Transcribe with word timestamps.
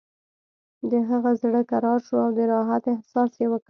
د 0.91 0.93
هغه 1.09 1.31
زړه 1.41 1.61
کرار 1.71 1.99
شو 2.07 2.15
او 2.25 2.29
د 2.37 2.39
راحت 2.53 2.83
احساس 2.93 3.31
یې 3.39 3.45
وکړ 3.47 3.59